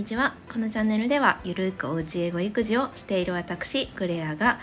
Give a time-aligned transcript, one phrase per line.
[0.00, 0.34] にちは。
[0.50, 4.58] このチャンネルではゆるくおうち英語育児をしている私クレアが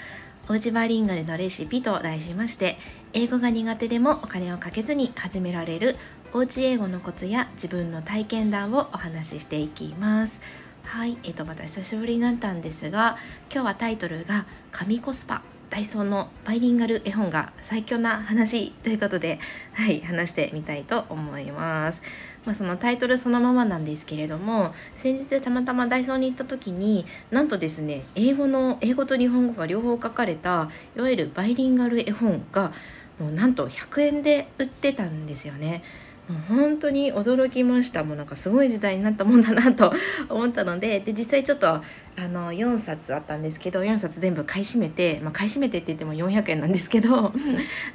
[0.50, 2.76] おうちバイリンガルのレシピと題しまして
[3.14, 5.96] 英語が苦手でもお金をかけずに始められる
[6.34, 10.42] おうち英語のコツや自分の体験談をお話ししていきます。
[10.86, 11.20] はい。
[11.22, 13.18] えっ、ー、とまた久しぶりになったんですが
[13.52, 15.44] 今日はタイトルが神コスパ。
[15.70, 19.40] ダイソーのバイリンガル絵本が最強な話ということで、
[19.74, 22.02] はい、話してみたいと思います。
[22.46, 32.72] まあ、そのタイトルそのままなんですけれども先日たまたまダイソーに行った時になんとですね英語の英語と日本語が両方書かれたいわゆるバイリンガル絵本が
[33.20, 35.84] もうなんと100円で売ってたんですよね。
[36.30, 38.04] もう本当に驚きました。
[38.04, 39.94] もうなんかすごい時代になったもんだなと
[40.30, 41.82] 思ったのでで実際ちょっとあ
[42.28, 47.32] の4冊あったんですけど4冊全部買い占めて、まあ、買い占めてって言っても400円なんですけど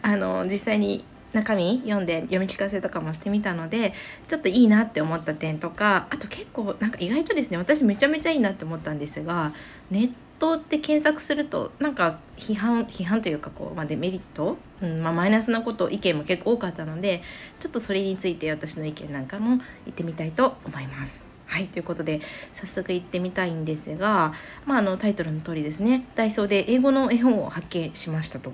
[0.02, 3.94] あの実際に中身読んで読み聞かせとかもしてみたので
[4.28, 9.52] ちょっといいなって思った点とかあと結構なんか意外とですね私めちゃめちゃいいなって思ったんですが
[9.90, 17.22] ネットって検索するとなんか批判批判というかこう、まあ、デメリット、うんまあ、マイナスなこと意見も結構多かったので
[17.60, 21.24] ちょっとそれについて私の意見なんかも言ってみたいと思います。
[21.46, 22.20] はいということで
[22.54, 24.32] 早速行ってみたいんですが、
[24.66, 28.52] まあ、あのタイトルの通りですねダイソーで英語の絵本を発見しましたと。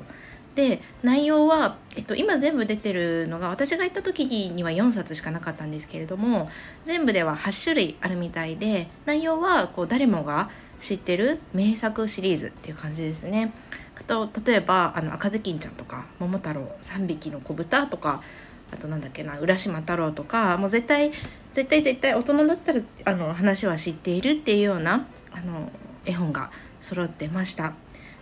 [0.57, 6.51] で内容は、えっと、今全部出てるのが私が行った時には4冊しかなかったんですけれども
[6.85, 10.51] 全部では8種類あるみたいで内容はこう誰もが
[10.81, 13.53] 知ってる名作シリーズっていう感じですね。
[14.09, 18.23] と例えばあの赤ずきんちゃんとか「桃太郎3匹の子豚」とか
[18.73, 21.13] あとなんだっけな浦島太郎とかもう絶対
[21.53, 25.71] 絶対絶対大人だったらあの話は知っているっていうようなあの
[26.05, 27.75] 絵本が揃ってました。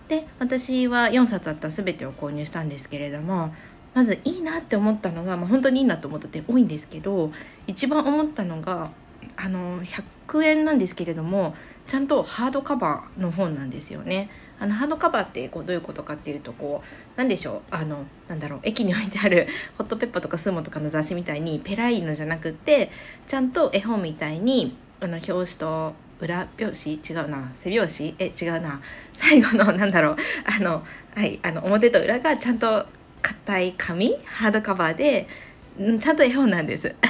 [0.08, 3.52] で私は4冊あった全てを購入したんですけれども
[3.92, 7.32] まずいいなって思ったのが、まあ、本当にいいなと思った点多いんですけど
[7.66, 8.90] 一番思ったのが
[9.36, 11.54] あの100円なんですけれども
[11.86, 14.28] ちゃんとハードカバーの本なんですよね。
[14.58, 17.60] あのハードカバーってこうどういうことかっていうとこう何でしょう？
[17.70, 18.60] あのなんだろう？
[18.62, 19.46] 駅に置いてある
[19.78, 22.90] ホットペッパーとかスーモとかの雑誌みたいにペライのじゃなくって
[23.28, 27.00] ちゃんと絵本みたいにあの表紙と裏表紙？
[27.08, 27.52] 違うな。
[27.56, 28.14] 背表紙？
[28.18, 28.80] え違うな。
[29.12, 30.16] 最後のなんだろう？
[30.44, 30.82] あの
[31.14, 32.86] はいあの表と裏がちゃんと
[33.22, 34.16] 硬い紙？
[34.24, 35.28] ハードカバーで
[35.76, 36.94] ちゃんと絵本なんです。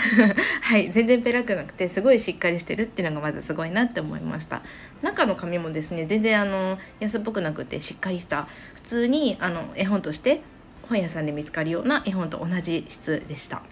[0.60, 4.62] はい全然ペラくなくてすごいしっかりしてるっていうのがまずすごいなって思いました。
[5.02, 8.48] 中の紙もですね全然あの安っぽくなくてしっかりした。
[8.74, 10.40] 普通にあの絵本として
[10.88, 13.62] 本屋さんで見つかるような絵本と同じ質でした。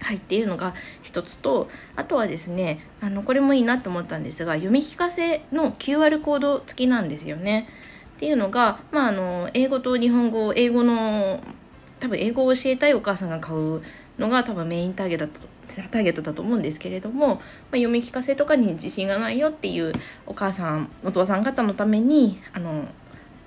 [0.00, 7.68] はい、っていうのが一つとあとはですねあのこれもいいなと思ったんですが読み聞かせの QR コード付きなんですよね。
[8.16, 11.42] っていうのが、まあ、あの英語と日本語英語の
[12.00, 13.80] 多分英語を教えたいお母さんが買う
[14.22, 17.38] のが多分メインターゲットだとターゲットだと思うんですけれども、まあ、
[17.72, 19.92] 読み聞かせとかに自信がないよっていう
[20.26, 22.86] お母さんお父さん方のためにあの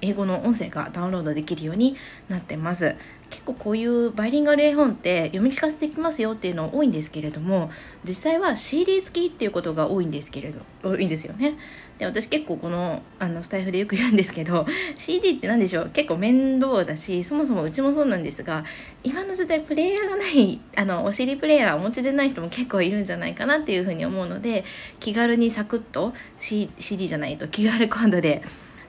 [0.02, 1.96] 英語の音声がダウンロードできるように
[2.30, 2.96] なってます。
[3.32, 7.72] 結構こういうバイリンガル絵本って読み聞かせできますよっていうの多いんですけれども
[8.08, 11.58] 実際は CD 付きっていうことが多いんですけれど多いんですよね。
[11.98, 15.90] で私結構このあのスタイフでよく言うんですけど CD って何でしょう？
[15.90, 18.64] 結構面倒だしそもそもうちもそうなんですが
[19.04, 24.66] 今の時代プレイヤーがないあのお尻プレイヤーお持ちでない人も結構いるんじゃないかなっていうふうに思うので
[25.00, 28.44] 気軽にサクッと、C、CD じゃないと QR コードで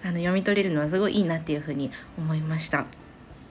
[0.07, 2.87] あの読み取れるのはすごいいいなっていうふうに思いました。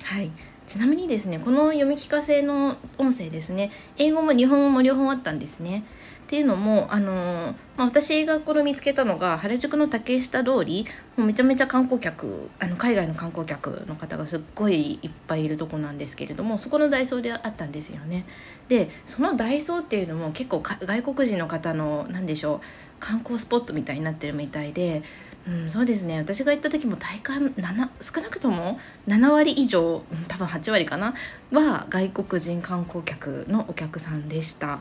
[0.03, 0.31] はい
[0.67, 5.83] ちなみにですねこの読み聞かせの音声ですね英語も日本語も両方あったんですね。
[6.25, 18.25] っていうのも、あのー、まあ、私がこれ見つけたのが原宿の竹下通りもうめちゃめちゃ観光客あの海外の観光客の方がすっごいいっぱいいるとこなんですけれどもそこのダイソーであったんですよね。
[18.69, 22.59] でそのダイソーっていうのも結構外国人の方の何でしょう
[22.99, 25.03] 観光スポットみたいになってるみたいで
[25.47, 26.17] うん、そうですね。
[26.17, 31.13] 私が行った時も体感7少なくとも7割以上多分8割かな
[31.51, 34.79] は外国人観光客のお客さんでした。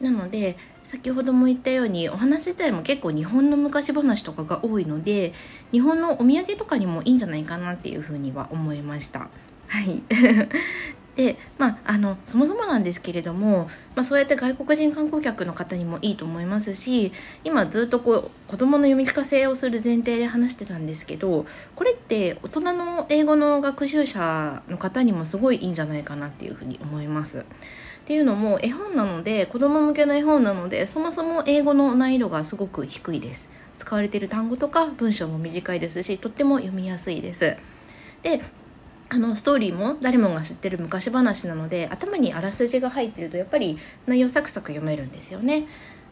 [0.00, 5.34] なので先ほども言ったようにお話自体も結構日本の昔話とかが多いので
[5.72, 9.28] 日本のお土産とかにもいいんじゃないかなっていうふうには思いました。
[9.66, 10.00] はい。
[11.18, 17.12] でまああのそもそもなんですけれども、まあ、そうやって外国人観光客の方にもいいと思いますし
[17.42, 21.44] 今ずっとこう子どもの読み聞かせをする前提で話してたんですけど
[21.74, 27.40] これって大人の英語の学習者の方にもすごいいいんじゃないかなっていうふうに思います。
[27.40, 27.42] っ
[28.06, 33.50] ていうのも絵本なので子ども向けの絵本なのでそもそも英語の難易度がすごく低いです。
[33.76, 37.56] 使われている単語とか文章も短いですしとっても読みやすいです。
[38.22, 38.40] で
[39.10, 45.66] あのストーリーも誰もが知ってる昔話なので頭にあらすじが入ってるとやっぱり内容サクサク読めるんですよね。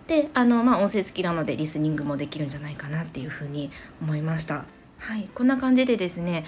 [0.06, 3.70] であの、まあ、音声付きなのでリスニングもできるんじゃないかなっていうふうに
[4.00, 4.64] 思いました
[4.98, 6.44] はいこんな感じでですね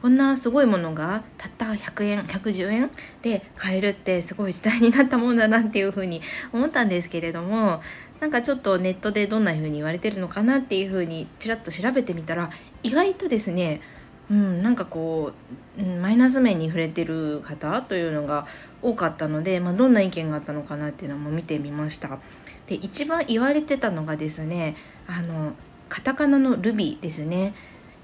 [0.00, 2.90] こんなすごいものがたった100円110円
[3.20, 6.22] で買えるってすごい時代になったもんだなっていうふうに
[6.52, 7.82] 思ったんですけれども
[8.18, 12.50] なんかちょっとネットでどんな風に言われてるのかなっていう風にちらっと調べてみたら
[12.82, 13.80] 意外とですね
[14.30, 15.32] うん、なんかこ
[15.78, 18.46] う、マイナス面に触れてる方というのが
[18.80, 22.18] 多かったので、まあ、どんな意見があったのかなっていうのも見てみました。
[22.66, 24.76] で一番言われてたのがですね
[25.06, 25.52] あの
[25.88, 27.54] カタカナのルビーですね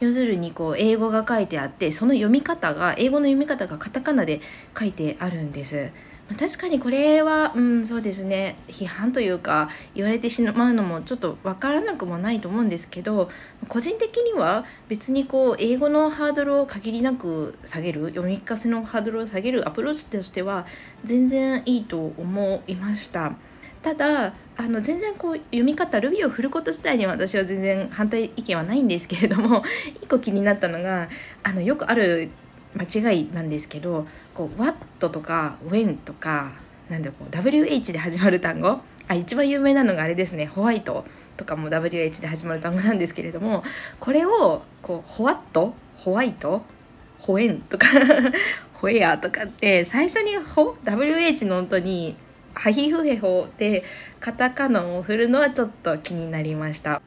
[0.01, 4.41] 要するにこう英語が書いてあってその読み方が英語の読み方がカタカナで
[4.79, 5.91] 書いてあるんです。
[6.37, 13.31] 確かにこれは、うん、そうですね批判というか言われてしまうのもちょっと分からなくもないと思うんですけど
[13.69, 20.67] 個人的には別にこう英語のハードルを限りなく下げる読み聞かせのハードルを下げるアプローチとしては
[21.03, 23.33] 全然いいと思いました。
[23.83, 29.63] ただあの全然こう読み方ルビーを振ること自体には私は全然反対意見はないんですけれども
[30.03, 31.09] 一個気になったのが
[31.45, 32.29] あのよくある
[32.75, 36.53] 間違いなんですけどこう What とか When とか
[36.89, 38.81] なんでこう WH で始まる単語？
[39.09, 40.47] あ一番有名なのがあれですね。
[40.47, 41.05] ホワイト
[41.37, 43.63] とかも WH で始まる単語なんですけれども
[44.01, 45.75] これをこうホワット？
[45.97, 46.63] ホワイト？
[47.19, 47.87] ホエンとか
[48.75, 52.17] ホエアとかって最初にホ WH の音に
[52.55, 53.85] ハヒフヘホで
[54.21, 57.03] カタカナを振るのはちょっと気になりました。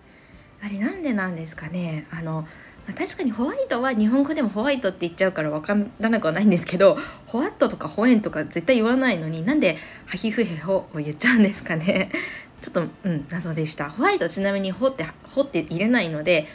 [0.63, 2.05] あれなんでなんですかね？
[2.11, 2.47] あの
[2.93, 6.97] 確かにホワイトは日本語でもホワイトって言っちゃうから分からなくはないんですけど
[7.27, 12.09] ホワットとかホエンとか絶対言わないのになんでハヒフヘホを言っちゃうんですかね。
[12.61, 13.89] ちょっとうん謎でした。
[13.89, 16.47] ホワイトちなみにホってホって入れないので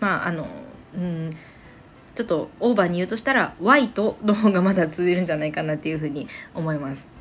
[0.00, 0.46] まああの
[0.94, 1.36] うん
[2.14, 7.15] ちょっとオーバーに言うとしたらワイトの方がまだ通じるんじゃないかなっていうふうに思います。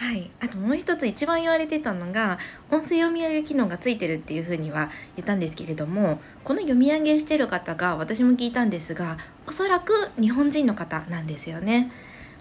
[0.00, 2.38] はい、あともう一つ一番言われてたのが
[2.70, 11.92] 音声読み上げ機能がついてるっていうふうには言ったんですけれどもこの読み上げしてる方が私も聞いたんですがおそらく日本人の方なんですよね。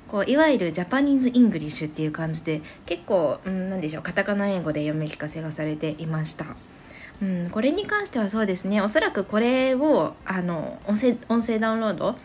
[0.08, 6.46] こういわゆるジャパニーズ・イングリッシュっていう感じで結構、うん、なんでしょうカタカナ英語で読み聞かせがされていました。
[7.22, 12.16] うん、これに関してはそうですねおそらくこれをあの音声音声ダウンロード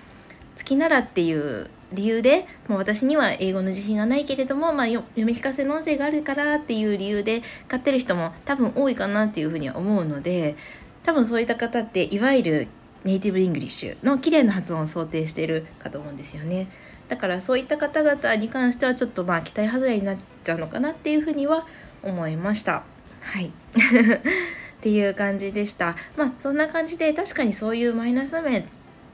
[0.54, 10.56] 付きならっていう理由でもう私には英語の自信がないけれども、まあ、読み聞かせの音声があるからっていう理由で買ってる人も多分多いかなっていうふうには思うので
[11.04, 12.68] 多分そういった方っていわゆる
[13.04, 16.68] ネイティブ・イングリッシュの綺麗な発音を想定しているかと思うんですよね。
[17.08, 21.66] だからそういった方々に関してはちょっとまあ期待外れになっちゃうのかなっていうふうには
[22.02, 22.82] 思いました。
[23.20, 25.96] はい っていう感じでした。
[26.16, 28.64] まあそんな感じで確かにそういうマイナス面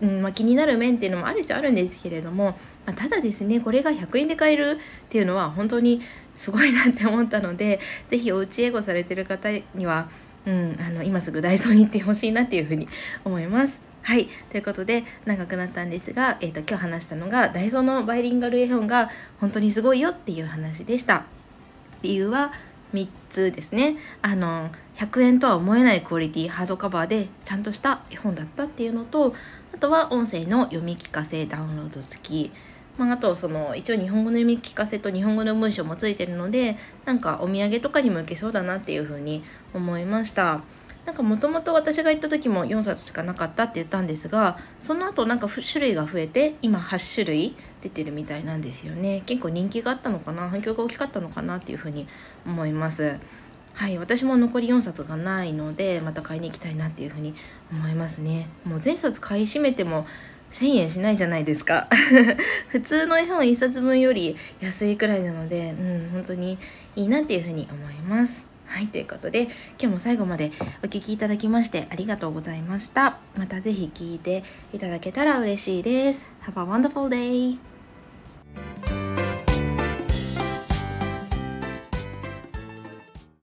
[0.02, 2.56] うんまあ、気になる面っていうのもあるっちゃあるんですけれども、
[2.86, 6.00] まあ、ただですねこれが100円で買えるっていうのは本当に
[6.36, 10.08] すごいなって思ったので是非おうち英語されてる方には、
[10.46, 12.88] うん、あの今すぐダイソーに行ってほしいなっていうふうに
[13.24, 13.90] 思います。
[14.02, 14.28] はい。
[14.50, 19.10] ということで、長くなったんですが、えっ、ー、と、今日話したのが、ダイソーのバイリンガル絵本が
[19.40, 21.24] 本当にすごいよっていう話でした。
[22.00, 22.52] 理由は
[22.94, 23.98] 3つですね。
[24.22, 29.34] あの、100円とは思えないクオリティ、ハードカバーでちゃんとした絵本だったっていうのと、
[29.74, 32.52] あとは音声の読み聞かせダウンロード付き、
[32.98, 40.62] まあ、あとその一応日本語の読み聞かせと日本語の文章もついてるのでなんかお土産とかにも受けそうだなっていうふうに思いました。
[41.06, 49.22] なんかもともと私が行った時も4冊しかなかったって言ったんですがその後なんか種類が増えて今8種類出てるみたいなんですよね。
[49.24, 50.50] 結構人気があったのかな？
[50.50, 51.56] 反響が大きかったのかな？
[51.56, 52.06] っていうふうに
[52.44, 53.16] 思います。
[53.74, 57.34] はい私も残り4冊がないのでまた買いに行きたいなっていうふうに
[57.72, 58.48] 思いますね。
[58.64, 60.06] もう全冊買い占めても
[60.52, 61.88] 1000円しないじゃないですか。
[62.68, 66.58] 普通の絵本1冊分より安いくらいなのでうん本当に
[66.96, 68.44] いいなっていうふうに思います。
[68.66, 70.52] はいということで今日も最後まで
[70.84, 73.18] お聴きいただきましてありがとうございました。
[73.36, 76.26] また是非聴いていただけたら嬉しいです。
[76.46, 77.69] Have a wonderful day!